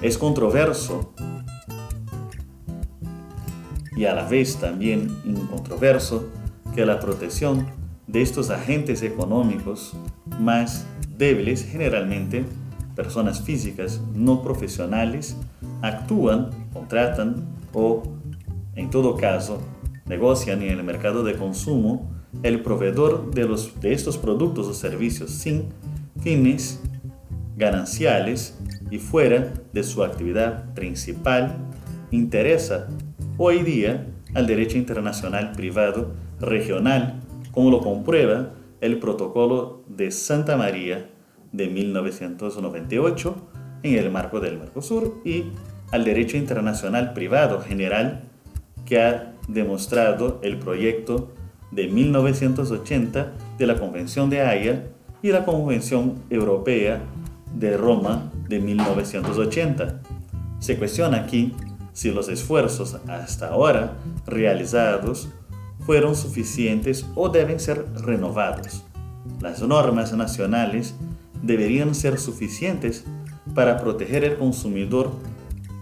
Es 0.00 0.18
controverso 0.18 1.12
y 3.96 4.04
a 4.04 4.14
la 4.14 4.28
vez 4.28 4.56
también 4.56 5.16
incontroverso 5.24 6.28
que 6.74 6.86
la 6.86 6.98
protección 6.98 7.66
de 8.06 8.22
estos 8.22 8.50
agentes 8.50 9.02
económicos 9.02 9.92
más 10.40 10.86
débiles, 11.16 11.64
generalmente 11.64 12.44
personas 12.96 13.42
físicas 13.42 14.00
no 14.14 14.42
profesionales, 14.42 15.36
actúan, 15.82 16.50
contratan 16.72 17.46
o, 17.72 18.02
en 18.74 18.90
todo 18.90 19.16
caso, 19.16 19.60
negocian 20.06 20.62
en 20.62 20.70
el 20.78 20.84
mercado 20.84 21.22
de 21.22 21.36
consumo 21.36 22.10
el 22.42 22.62
proveedor 22.62 23.32
de, 23.32 23.44
los, 23.44 23.80
de 23.80 23.92
estos 23.92 24.18
productos 24.18 24.66
o 24.66 24.74
servicios 24.74 25.30
sin 25.30 25.68
fines 26.20 26.80
gananciales 27.56 28.58
y 28.90 28.98
fuera 28.98 29.52
de 29.72 29.82
su 29.82 30.02
actividad 30.02 30.72
principal, 30.74 31.56
interesa 32.10 32.88
hoy 33.38 33.62
día 33.62 34.06
al 34.34 34.46
derecho 34.46 34.78
internacional 34.78 35.52
privado 35.52 36.12
regional, 36.40 37.20
como 37.52 37.70
lo 37.70 37.80
comprueba 37.80 38.50
el 38.80 38.98
Protocolo 38.98 39.84
de 39.86 40.10
Santa 40.10 40.56
María 40.56 41.08
de 41.52 41.68
1998 41.68 43.36
en 43.82 43.96
el 43.96 44.10
marco 44.10 44.40
del 44.40 44.58
Mercosur 44.58 45.20
y 45.24 45.44
al 45.90 46.04
derecho 46.04 46.36
internacional 46.36 47.12
privado 47.12 47.60
general 47.60 48.22
que 48.86 49.00
ha 49.00 49.34
demostrado 49.48 50.40
el 50.42 50.58
proyecto 50.58 51.32
de 51.72 51.88
1980 51.88 53.32
de 53.58 53.66
la 53.66 53.78
Convención 53.78 54.30
de 54.30 54.42
Haya 54.42 54.84
y 55.22 55.28
la 55.30 55.44
Convención 55.44 56.14
Europea 56.30 57.02
de 57.54 57.76
Roma 57.76 58.30
de 58.48 58.60
1980. 58.60 60.00
Se 60.58 60.78
cuestiona 60.78 61.18
aquí 61.18 61.54
si 61.92 62.10
los 62.10 62.28
esfuerzos 62.28 62.98
hasta 63.08 63.48
ahora 63.48 63.94
realizados 64.26 65.28
fueron 65.80 66.14
suficientes 66.14 67.06
o 67.14 67.28
deben 67.28 67.58
ser 67.58 67.84
renovados. 68.04 68.84
Las 69.40 69.62
normas 69.62 70.12
nacionales 70.12 70.94
deberían 71.42 71.94
ser 71.94 72.18
suficientes 72.18 73.04
para 73.54 73.78
proteger 73.78 74.24
al 74.24 74.38
consumidor 74.38 75.10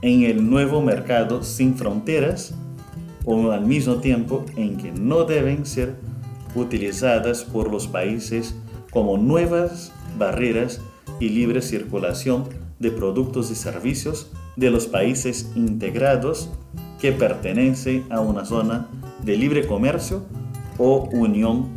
en 0.02 0.22
el 0.22 0.48
nuevo 0.48 0.80
mercado 0.80 1.42
sin 1.42 1.76
fronteras 1.76 2.54
o 3.30 3.52
al 3.52 3.64
mismo 3.64 3.96
tiempo 3.96 4.44
en 4.56 4.76
que 4.76 4.92
no 4.92 5.24
deben 5.24 5.64
ser 5.64 5.94
utilizadas 6.54 7.44
por 7.44 7.70
los 7.70 7.86
países 7.86 8.56
como 8.90 9.18
nuevas 9.18 9.92
barreras 10.18 10.80
y 11.20 11.28
libre 11.28 11.62
circulación 11.62 12.44
de 12.80 12.90
productos 12.90 13.50
y 13.50 13.54
servicios 13.54 14.32
de 14.56 14.70
los 14.70 14.86
países 14.86 15.52
integrados 15.54 16.50
que 17.00 17.12
pertenecen 17.12 18.04
a 18.10 18.20
una 18.20 18.44
zona 18.44 18.88
de 19.22 19.36
libre 19.36 19.66
comercio 19.66 20.24
o 20.78 21.08
unión 21.12 21.68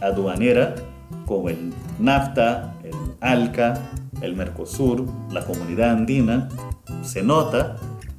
aduanera 0.00 0.76
como 1.24 1.48
el 1.48 1.72
NAFTA, 1.98 2.74
el 2.84 2.94
ALCA, 3.20 3.90
el 4.20 4.36
Mercosur, 4.36 5.04
la 5.32 5.44
Comunidad 5.44 5.90
Andina, 5.90 6.48
se 7.02 7.22
nota 7.22 7.76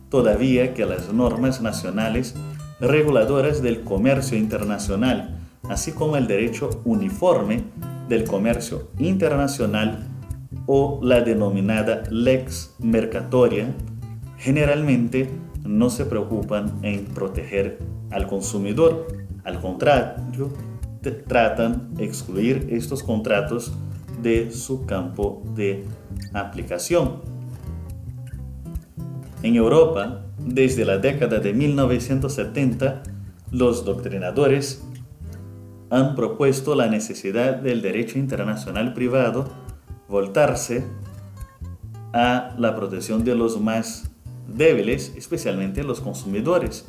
todavía 0.10 0.73
que 0.73 0.86
las 0.86 1.13
normas 1.13 1.62
nacionales 1.62 2.36
reguladoras 2.80 3.62
del 3.62 3.84
comercio 3.84 4.38
internacional, 4.38 5.40
así 5.70 5.92
como 5.92 6.18
el 6.18 6.28
derecho 6.28 6.82
uniforme 6.86 7.63
del 8.08 8.24
comercio 8.24 8.90
internacional 9.00 10.08
o 10.66 11.00
la 11.02 11.22
denominada 11.22 12.04
lex 12.10 12.76
mercatoria, 12.80 13.74
generalmente 14.38 15.30
no 15.66 15.90
se 15.90 16.06
preocupan 16.06 16.80
en 16.84 17.06
proteger 17.06 17.80
al 18.12 18.28
consumidor. 18.28 19.08
Al 19.44 19.60
contrario, 19.60 20.50
tratan 21.12 21.94
de 21.96 22.06
excluir 22.06 22.68
estos 22.72 23.04
contratos 23.04 23.74
de 24.22 24.52
su 24.52 24.86
campo 24.86 25.44
de 25.56 25.86
aplicación. 26.34 27.22
En 29.44 29.56
Europa, 29.56 30.24
desde 30.38 30.86
la 30.86 30.97
década 30.97 31.39
de 31.39 31.54
1970, 31.54 33.04
los 33.52 33.86
doctrinadores 33.86 34.84
han 35.89 36.15
propuesto 36.15 36.76
la 36.76 36.88
necesidad 36.88 37.56
del 37.56 37.82
derecho 37.82 38.19
internacional 38.19 38.93
privado 38.93 39.50
voltarse 40.10 40.86
a 42.13 42.56
la 42.58 42.76
protección 42.76 43.23
de 43.23 43.36
los 43.36 43.60
más 43.60 44.12
débiles, 44.47 45.13
especialmente 45.15 45.84
los 45.84 46.02
consumidores, 46.02 46.86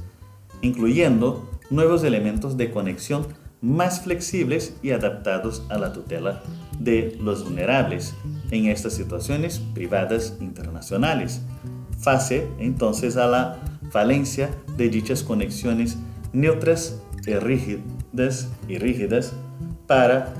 incluyendo 0.62 1.48
nuevos 1.70 2.04
elementos 2.04 2.56
de 2.56 2.70
conexión 2.70 3.26
más 3.60 4.02
flexibles 4.02 4.76
y 4.82 4.92
adaptados 4.92 5.64
a 5.68 5.78
la 5.78 5.92
tutela 5.92 6.42
de 6.78 7.18
los 7.20 7.44
vulnerables 7.44 8.14
en 8.50 8.66
estas 8.66 8.94
situaciones 8.94 9.58
privadas 9.74 10.36
internacionales. 10.40 11.42
Fase 11.98 12.48
entonces 12.58 13.16
a 13.16 13.26
la 13.26 13.58
falencia 13.90 14.50
de 14.76 14.88
dichas 14.88 15.22
conexiones 15.22 15.98
neutras 16.32 17.00
y 17.26 17.34
rígidas, 17.34 18.48
y 18.68 18.78
rígidas 18.78 19.32
para 19.86 20.32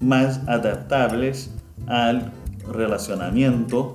más 0.00 0.40
adaptables 0.46 1.50
al 1.86 2.32
relacionamiento 2.72 3.94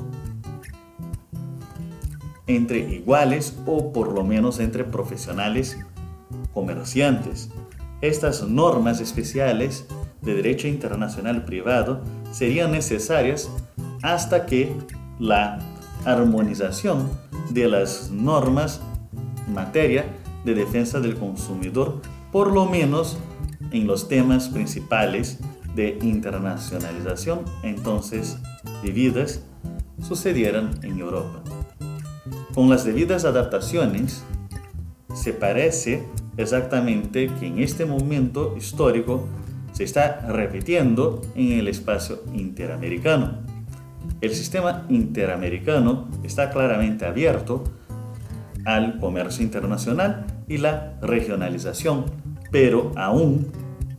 entre 2.47 2.80
iguales 2.80 3.56
o 3.65 3.93
por 3.93 4.12
lo 4.12 4.23
menos 4.23 4.60
entre 4.60 4.84
profesionales 4.84 5.78
comerciantes. 6.54 7.49
Estas 8.02 8.47
normas 8.47 9.02
especiales 9.02 9.86
de 10.21 10.34
derecho 10.36 10.67
internacional 10.67 11.45
privado 11.45 12.02
serían 12.32 12.71
necesarias 12.71 13.49
hasta 14.02 14.45
que 14.45 14.73
la 15.19 15.60
armonización 16.05 17.09
de 17.49 17.67
las 17.67 18.12
normas 18.12 18.81
en 19.47 19.53
materia 19.53 20.05
de 20.45 20.53
defensa 20.53 20.99
del 20.99 21.15
consumidor, 21.15 22.01
por 22.31 22.51
lo 22.51 22.65
menos 22.65 23.17
en 23.71 23.88
los 23.88 24.07
temas 24.07 24.49
principales 24.49 25.39
de 25.75 25.97
internacionalización 26.01 27.41
entonces 27.63 28.38
vividas, 28.83 29.41
sucedieran 30.01 30.71
en 30.83 30.99
Europa. 30.99 31.43
Con 32.53 32.69
las 32.69 32.85
debidas 32.85 33.25
adaptaciones, 33.25 34.23
se 35.13 35.33
parece 35.33 36.05
exactamente 36.38 37.29
que 37.39 37.47
en 37.47 37.59
este 37.59 37.85
momento 37.85 38.55
histórico 38.57 39.27
se 39.71 39.83
está 39.83 40.21
repitiendo 40.27 41.21
en 41.35 41.53
el 41.53 41.67
espacio 41.67 42.23
interamericano. 42.33 43.48
El 44.21 44.32
sistema 44.36 44.86
interamericano 44.89 46.10
está 46.23 46.49
claramente 46.49 47.05
abierto 47.05 47.63
al 48.65 48.99
comercio 48.99 49.43
internacional 49.43 50.25
y 50.47 50.58
la 50.58 50.97
regionalización, 51.01 52.05
pero 52.51 52.91
aún 52.95 53.47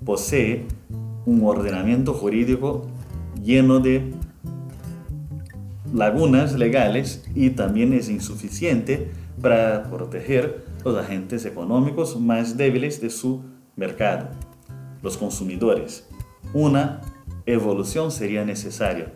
posee 0.04 0.66
un 1.24 1.42
ordenamiento 1.44 2.12
jurídico 2.12 2.86
lleno 3.42 3.80
de 3.80 4.12
lagunas 5.94 6.52
legales 6.54 7.24
y 7.34 7.50
también 7.50 7.94
es 7.94 8.10
insuficiente 8.10 9.10
para 9.40 9.90
proteger 9.90 10.64
los 10.84 10.96
agentes 10.98 11.46
económicos 11.46 12.20
más 12.20 12.56
débiles 12.56 13.00
de 13.00 13.08
su 13.08 13.42
mercado, 13.76 14.28
los 15.02 15.16
consumidores. 15.16 16.06
Una 16.52 17.00
evolución 17.46 18.10
sería 18.10 18.44
necesaria. 18.44 19.12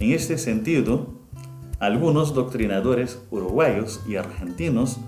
En 0.00 0.12
este 0.12 0.38
sentido, 0.38 1.08
algunos 1.78 2.34
doctrinadores 2.34 3.22
uruguayos 3.30 4.00
y 4.08 4.16
argentinos 4.16 4.98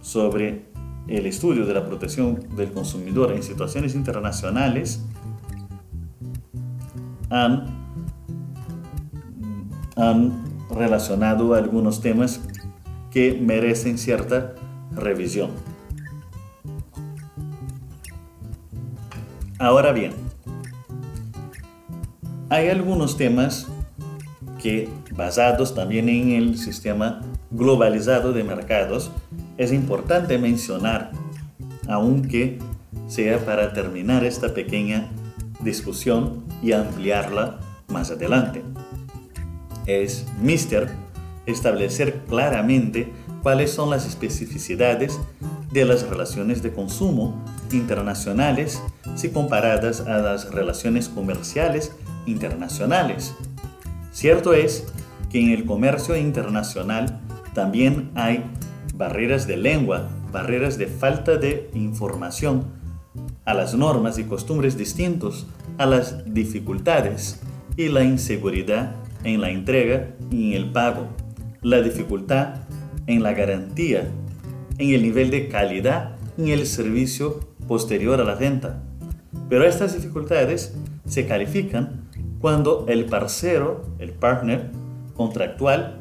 sobre 0.00 0.64
el 1.08 1.26
estudio 1.26 1.66
de 1.66 1.74
la 1.74 1.84
protección 1.84 2.38
del 2.56 2.72
consumidor 2.72 3.32
en 3.32 3.42
situaciones 3.42 3.96
internacionales 3.96 5.04
han, 7.30 7.66
han 9.96 10.44
relacionado 10.70 11.52
algunos 11.52 12.00
temas 12.00 12.40
que 13.10 13.36
merecen 13.40 13.98
cierta 13.98 14.54
revisión. 14.92 15.50
Ahora 19.58 19.90
bien, 19.90 20.25
hay 22.48 22.68
algunos 22.68 23.16
temas 23.16 23.66
que 24.62 24.88
basados 25.12 25.74
también 25.74 26.08
en 26.08 26.30
el 26.30 26.58
sistema 26.58 27.20
globalizado 27.50 28.32
de 28.32 28.44
mercados, 28.44 29.10
es 29.56 29.72
importante 29.72 30.38
mencionar, 30.38 31.10
aunque 31.88 32.58
sea 33.08 33.44
para 33.44 33.72
terminar 33.72 34.24
esta 34.24 34.54
pequeña 34.54 35.08
discusión 35.60 36.44
y 36.62 36.72
ampliarla 36.72 37.60
más 37.88 38.10
adelante. 38.10 38.62
Es 39.86 40.26
mister 40.40 40.90
establecer 41.46 42.22
claramente 42.28 43.12
cuáles 43.42 43.70
son 43.70 43.90
las 43.90 44.06
especificidades 44.06 45.20
de 45.70 45.84
las 45.84 46.08
relaciones 46.08 46.62
de 46.62 46.72
consumo 46.72 47.44
internacionales 47.72 48.82
si 49.14 49.30
comparadas 49.30 50.00
a 50.00 50.18
las 50.18 50.50
relaciones 50.52 51.08
comerciales 51.08 51.92
internacionales. 52.26 53.34
Cierto 54.12 54.54
es 54.54 54.86
que 55.30 55.40
en 55.40 55.50
el 55.50 55.64
comercio 55.64 56.16
internacional 56.16 57.20
también 57.54 58.10
hay 58.14 58.44
barreras 58.94 59.46
de 59.46 59.56
lengua, 59.56 60.08
barreras 60.32 60.78
de 60.78 60.86
falta 60.86 61.36
de 61.36 61.70
información, 61.74 62.64
a 63.44 63.54
las 63.54 63.74
normas 63.74 64.18
y 64.18 64.24
costumbres 64.24 64.76
distintos, 64.76 65.46
a 65.78 65.86
las 65.86 66.32
dificultades 66.32 67.40
y 67.76 67.88
la 67.88 68.02
inseguridad 68.02 68.96
en 69.24 69.40
la 69.40 69.50
entrega 69.50 70.14
y 70.30 70.48
en 70.48 70.62
el 70.62 70.72
pago, 70.72 71.08
la 71.62 71.80
dificultad 71.80 72.56
en 73.06 73.22
la 73.22 73.32
garantía, 73.32 74.08
en 74.78 74.90
el 74.90 75.02
nivel 75.02 75.30
de 75.30 75.48
calidad 75.48 76.16
y 76.36 76.50
el 76.52 76.66
servicio 76.66 77.40
posterior 77.68 78.20
a 78.20 78.24
la 78.24 78.34
venta. 78.34 78.82
Pero 79.48 79.64
estas 79.64 79.94
dificultades 79.94 80.74
se 81.06 81.26
califican 81.26 82.05
cuando 82.40 82.86
el 82.88 83.06
parcero, 83.06 83.82
el 83.98 84.12
partner 84.12 84.70
contractual, 85.14 86.00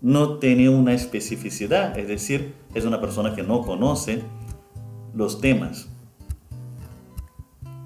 no 0.00 0.38
tiene 0.38 0.68
una 0.68 0.92
especificidad, 0.92 1.98
es 1.98 2.08
decir, 2.08 2.54
es 2.74 2.84
una 2.84 3.00
persona 3.00 3.34
que 3.34 3.42
no 3.42 3.62
conoce 3.62 4.22
los 5.14 5.40
temas, 5.40 5.88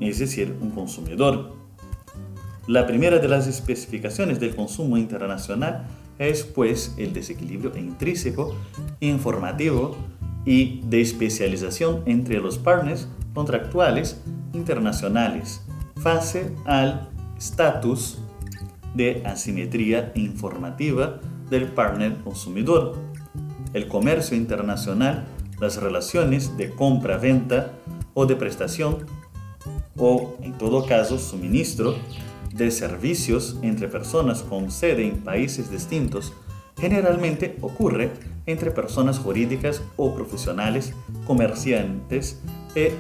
es 0.01 0.19
decir, 0.19 0.57
un 0.61 0.71
consumidor. 0.71 1.53
La 2.67 2.87
primera 2.87 3.19
de 3.19 3.29
las 3.29 3.47
especificaciones 3.47 4.41
del 4.41 4.55
consumo 4.55 4.97
internacional 4.97 5.87
es 6.19 6.45
pues 6.45 6.95
el 6.99 7.13
desequilibrio 7.13 7.77
intrínseco, 7.77 8.55
informativo 9.01 9.97
y 10.45 10.81
de 10.85 11.01
especialización 11.01 12.03
entre 12.07 12.41
los 12.41 12.59
partners 12.59 13.09
contractuales 13.35 14.21
internacionales, 14.53 15.63
face 15.97 16.53
al 16.67 17.09
estatus 17.41 18.19
de 18.95 19.23
asimetría 19.25 20.13
informativa 20.15 21.21
del 21.49 21.69
partner 21.69 22.19
consumidor. 22.19 22.99
El 23.73 23.89
comercio 23.89 24.37
internacional, 24.37 25.27
las 25.59 25.81
relaciones 25.81 26.57
de 26.57 26.71
compra-venta 26.71 27.73
o 28.15 28.27
de 28.27 28.37
prestación 28.37 29.07
o, 29.97 30.37
en 30.43 30.53
todo 30.59 30.87
caso, 30.87 31.19
suministro 31.19 31.97
de 32.53 32.71
servicios 32.71 33.59
entre 33.63 33.89
personas 33.89 34.43
con 34.43 34.71
sede 34.71 35.07
en 35.07 35.19
países 35.19 35.71
distintos 35.71 36.33
generalmente 36.79 37.57
ocurre 37.61 38.11
entre 38.47 38.71
personas 38.71 39.19
jurídicas 39.19 39.83
o 39.97 40.15
profesionales, 40.15 40.95
comerciantes 41.27 42.41
e, 42.75 42.95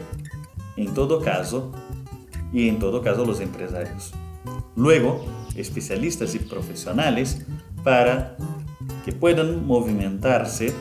en 0.77 0.95
todo 0.95 1.21
caso, 1.21 1.73
y 2.53 2.69
en 2.69 2.79
todo 2.79 3.03
caso 3.03 3.25
los 3.25 3.41
empresarios. 3.41 4.13
Luego, 4.77 5.25
especialistas 5.57 6.35
y 6.35 6.39
profesionales 6.39 7.45
para 7.83 8.37
que 9.05 9.13
puedan 9.13 9.67
movimentarse 9.67 10.73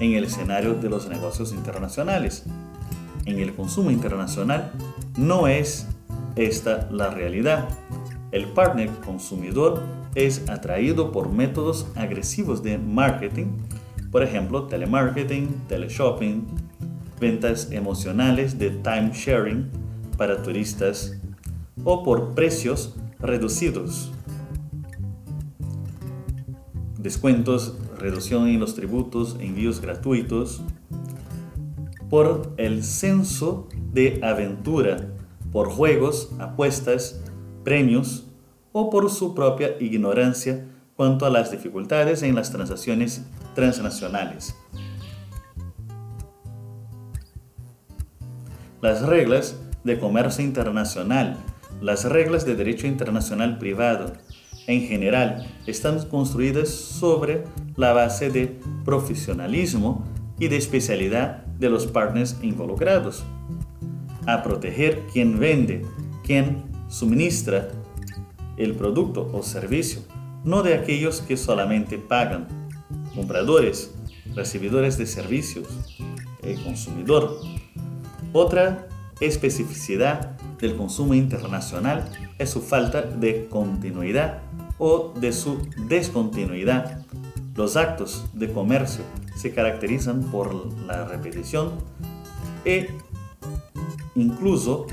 en 0.00 0.14
el 0.14 0.24
escenario 0.24 0.74
de 0.74 0.88
los 0.88 1.08
negocios 1.08 1.52
internacionales. 1.52 2.44
En 3.26 3.38
el 3.38 3.54
consumo 3.54 3.90
internacional 3.90 4.72
no 5.16 5.46
es 5.46 5.86
esta 6.36 6.88
la 6.90 7.10
realidad. 7.10 7.68
El 8.32 8.46
partner 8.46 8.88
consumidor 9.04 9.82
es 10.14 10.48
atraído 10.48 11.12
por 11.12 11.30
métodos 11.30 11.86
agresivos 11.94 12.62
de 12.62 12.78
marketing, 12.78 13.46
por 14.10 14.22
ejemplo, 14.22 14.64
telemarketing, 14.64 15.48
teleshopping, 15.68 16.46
ventas 17.20 17.70
emocionales 17.70 18.58
de 18.58 18.70
time 18.70 19.10
sharing 19.12 19.70
para 20.16 20.42
turistas 20.42 21.16
o 21.84 22.02
por 22.02 22.34
precios 22.34 22.96
reducidos. 23.22 24.12
Descuentos, 26.98 27.76
reducción 27.98 28.48
en 28.48 28.60
los 28.60 28.74
tributos, 28.74 29.36
envíos 29.40 29.80
gratuitos, 29.80 30.62
por 32.10 32.52
el 32.56 32.82
censo 32.84 33.68
de 33.92 34.20
aventura, 34.22 35.08
por 35.52 35.70
juegos, 35.70 36.30
apuestas, 36.38 37.20
premios 37.64 38.26
o 38.72 38.90
por 38.90 39.10
su 39.10 39.34
propia 39.34 39.76
ignorancia 39.80 40.66
cuanto 40.96 41.24
a 41.24 41.30
las 41.30 41.50
dificultades 41.50 42.22
en 42.22 42.34
las 42.34 42.50
transacciones 42.50 43.24
transnacionales. 43.54 44.54
Las 48.82 49.02
reglas 49.02 49.60
de 49.84 49.98
comercio 49.98 50.44
internacional 50.44 51.38
las 51.80 52.04
reglas 52.04 52.44
de 52.44 52.56
derecho 52.56 52.86
internacional 52.86 53.58
privado, 53.58 54.12
en 54.66 54.82
general, 54.82 55.46
están 55.66 56.06
construidas 56.06 56.68
sobre 56.68 57.44
la 57.76 57.92
base 57.92 58.30
de 58.30 58.58
profesionalismo 58.84 60.04
y 60.38 60.48
de 60.48 60.56
especialidad 60.56 61.44
de 61.58 61.70
los 61.70 61.86
partners 61.86 62.36
involucrados. 62.42 63.24
A 64.26 64.42
proteger 64.42 65.02
quien 65.12 65.38
vende, 65.38 65.82
quien 66.24 66.62
suministra 66.88 67.68
el 68.56 68.74
producto 68.74 69.30
o 69.32 69.42
servicio, 69.42 70.02
no 70.44 70.62
de 70.62 70.74
aquellos 70.74 71.20
que 71.20 71.36
solamente 71.36 71.98
pagan, 71.98 72.46
compradores, 73.14 73.94
recibidores 74.34 74.98
de 74.98 75.06
servicios, 75.06 75.66
el 76.42 76.62
consumidor. 76.62 77.40
Otra 78.32 78.86
especificidad 79.20 80.38
del 80.58 80.76
consumo 80.76 81.14
internacional 81.14 82.10
es 82.38 82.50
su 82.50 82.60
falta 82.60 83.02
de 83.02 83.46
continuidad 83.48 84.38
o 84.78 85.12
de 85.18 85.32
su 85.32 85.58
descontinuidad. 85.88 87.04
Los 87.54 87.76
actos 87.76 88.24
de 88.32 88.50
comercio 88.52 89.04
se 89.36 89.52
caracterizan 89.52 90.22
por 90.24 90.54
la 90.86 91.04
repetición 91.04 91.72
e 92.64 92.88
incluso 94.14 94.86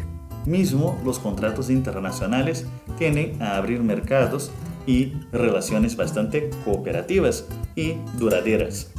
mismo 0.45 0.99
los 1.03 1.19
contratos 1.19 1.69
internacionales 1.69 2.65
tienden 2.97 3.41
a 3.41 3.57
abrir 3.57 3.81
mercados 3.81 4.51
y 4.85 5.13
relaciones 5.31 5.97
bastante 5.97 6.49
cooperativas 6.63 7.45
y 7.75 7.95
duraderas. 8.17 8.91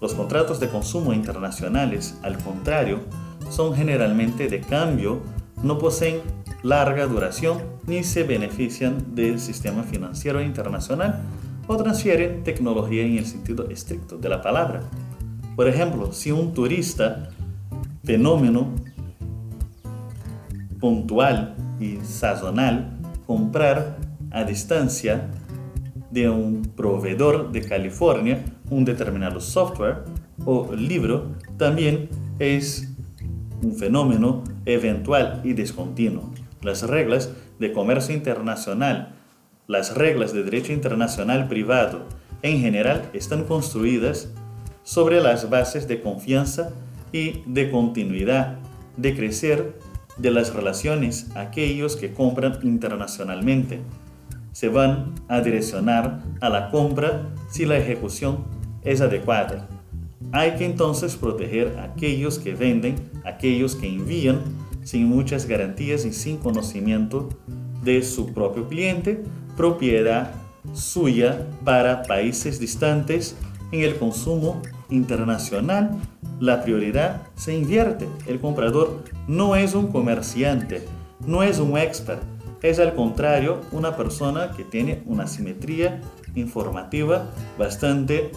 Los 0.00 0.14
contratos 0.14 0.60
de 0.60 0.68
consumo 0.68 1.14
internacionales, 1.14 2.18
al 2.22 2.36
contrario, 2.38 3.00
son 3.52 3.74
generalmente 3.74 4.48
de 4.48 4.60
cambio 4.60 5.20
no 5.62 5.78
poseen 5.78 6.20
larga 6.62 7.06
duración 7.06 7.58
ni 7.86 8.02
se 8.02 8.22
benefician 8.22 9.14
del 9.14 9.38
sistema 9.38 9.82
financiero 9.82 10.40
internacional 10.40 11.20
o 11.66 11.76
transfieren 11.76 12.42
tecnología 12.44 13.02
en 13.02 13.18
el 13.18 13.26
sentido 13.26 13.68
estricto 13.68 14.16
de 14.16 14.28
la 14.28 14.40
palabra. 14.40 14.80
Por 15.54 15.68
ejemplo, 15.68 16.12
si 16.12 16.32
un 16.32 16.54
turista, 16.54 17.28
fenómeno 18.04 18.74
puntual 20.80 21.54
y 21.78 21.98
sazonal, 22.02 22.98
comprar 23.26 23.98
a 24.30 24.44
distancia 24.44 25.28
de 26.10 26.28
un 26.28 26.62
proveedor 26.74 27.52
de 27.52 27.62
California 27.62 28.42
un 28.70 28.84
determinado 28.84 29.40
software 29.40 30.04
o 30.44 30.72
libro, 30.74 31.32
también 31.58 32.08
es 32.38 32.91
un 33.62 33.76
fenómeno 33.76 34.42
eventual 34.66 35.40
y 35.44 35.54
discontinuo. 35.54 36.30
Las 36.60 36.82
reglas 36.82 37.30
de 37.58 37.72
comercio 37.72 38.14
internacional, 38.14 39.14
las 39.66 39.96
reglas 39.96 40.32
de 40.32 40.44
derecho 40.44 40.72
internacional 40.72 41.48
privado, 41.48 42.06
en 42.42 42.60
general 42.60 43.08
están 43.12 43.44
construidas 43.44 44.30
sobre 44.82 45.20
las 45.20 45.48
bases 45.48 45.86
de 45.86 46.02
confianza 46.02 46.70
y 47.12 47.42
de 47.46 47.70
continuidad, 47.70 48.58
de 48.96 49.14
crecer 49.14 49.78
de 50.18 50.30
las 50.30 50.52
relaciones 50.54 51.30
aquellos 51.36 51.96
que 51.96 52.12
compran 52.12 52.58
internacionalmente. 52.62 53.80
Se 54.52 54.68
van 54.68 55.14
a 55.28 55.40
direccionar 55.40 56.22
a 56.40 56.48
la 56.48 56.70
compra 56.70 57.30
si 57.50 57.64
la 57.64 57.78
ejecución 57.78 58.44
es 58.82 59.00
adecuada. 59.00 59.68
Hay 60.30 60.52
que 60.56 60.64
entonces 60.64 61.16
proteger 61.16 61.78
a 61.78 61.84
aquellos 61.84 62.38
que 62.38 62.54
venden, 62.54 62.96
aquellos 63.24 63.74
que 63.74 63.88
envían 63.88 64.40
sin 64.84 65.06
muchas 65.06 65.46
garantías 65.46 66.04
y 66.04 66.12
sin 66.12 66.36
conocimiento 66.38 67.28
de 67.82 68.02
su 68.02 68.32
propio 68.32 68.68
cliente, 68.68 69.22
propiedad 69.56 70.32
suya 70.72 71.46
para 71.64 72.02
países 72.04 72.60
distantes 72.60 73.36
En 73.72 73.80
el 73.80 73.96
consumo 73.96 74.60
internacional, 74.90 75.98
la 76.40 76.62
prioridad 76.62 77.22
se 77.36 77.56
invierte. 77.56 78.06
El 78.26 78.38
comprador 78.38 79.02
no 79.26 79.56
es 79.56 79.74
un 79.74 79.86
comerciante, 79.86 80.86
no 81.26 81.42
es 81.42 81.58
un 81.58 81.78
expert, 81.78 82.22
es 82.62 82.78
al 82.78 82.94
contrario 82.94 83.60
una 83.72 83.96
persona 83.96 84.52
que 84.56 84.64
tiene 84.64 85.02
una 85.06 85.26
simetría 85.26 86.00
informativa 86.34 87.30
bastante 87.58 88.30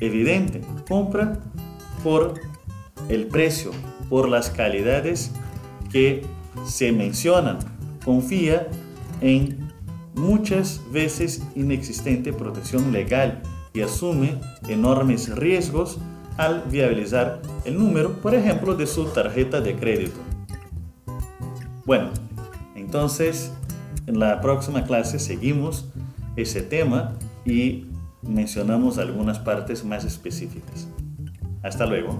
evidente. 0.00 0.60
Compra 0.88 1.38
por 2.02 2.34
el 3.08 3.26
precio, 3.26 3.70
por 4.08 4.28
las 4.28 4.50
calidades 4.50 5.32
que 5.90 6.24
se 6.64 6.92
mencionan. 6.92 7.58
Confía 8.04 8.68
en 9.20 9.70
muchas 10.14 10.80
veces 10.90 11.42
inexistente 11.54 12.32
protección 12.32 12.92
legal 12.92 13.42
y 13.72 13.82
asume 13.82 14.40
enormes 14.68 15.34
riesgos 15.36 15.98
al 16.36 16.64
viabilizar 16.70 17.42
el 17.64 17.78
número, 17.78 18.14
por 18.20 18.34
ejemplo, 18.34 18.74
de 18.74 18.86
su 18.86 19.04
tarjeta 19.06 19.60
de 19.60 19.76
crédito. 19.76 20.18
Bueno, 21.84 22.10
entonces 22.74 23.52
en 24.06 24.18
la 24.18 24.40
próxima 24.40 24.84
clase 24.84 25.18
seguimos 25.18 25.86
ese 26.36 26.62
tema 26.62 27.12
y 27.44 27.86
mencionamos 28.22 28.98
algunas 28.98 29.38
partes 29.38 29.84
más 29.84 30.04
específicas. 30.04 30.88
Hasta 31.62 31.86
luego. 31.86 32.18